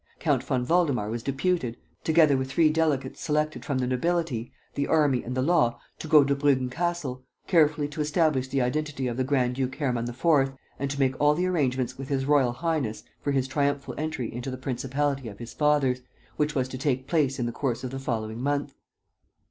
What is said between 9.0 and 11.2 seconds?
of the Grand duke Hermann IV. and to make